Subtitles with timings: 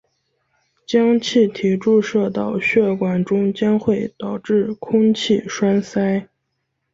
[0.87, 6.27] 将气体注射到血管中将会导致空气栓塞。